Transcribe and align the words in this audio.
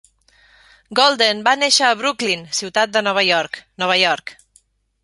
Golden 0.99 1.43
va 1.49 1.53
néixer 1.65 1.85
a 1.91 1.99
Brooklyn, 2.01 2.43
ciutat 2.61 2.97
de 2.97 3.05
Nova 3.11 3.29
York, 3.31 3.63
Nova 3.85 4.01
York. 4.07 4.37